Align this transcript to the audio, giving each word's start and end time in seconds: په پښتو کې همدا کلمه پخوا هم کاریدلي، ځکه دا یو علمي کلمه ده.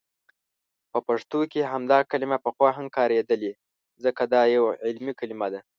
په 0.91 0.99
پښتو 1.07 1.39
کې 1.51 1.61
همدا 1.71 1.99
کلمه 2.11 2.37
پخوا 2.45 2.69
هم 2.77 2.85
کاریدلي، 2.95 3.53
ځکه 4.03 4.21
دا 4.33 4.41
یو 4.55 4.63
علمي 4.85 5.13
کلمه 5.19 5.47
ده. 5.53 5.59